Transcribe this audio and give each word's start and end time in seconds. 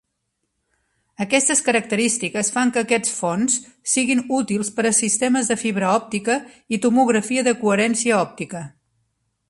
Aquestes 1.25 1.59
característiques 1.67 2.49
fan 2.55 2.71
que 2.77 2.81
aquests 2.85 3.13
fonts 3.17 3.59
siguin 3.93 4.25
útils 4.41 4.73
per 4.79 4.87
a 4.91 4.95
sistemes 5.03 5.53
de 5.53 5.59
fibra 5.65 5.91
òptica 5.99 6.39
i 6.79 6.85
tomografia 6.87 7.49
de 7.51 7.55
coherència 7.65 8.19
òptica. 8.23 8.65